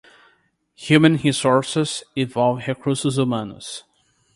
[0.75, 3.83] Human Resources envolve recursos humanos.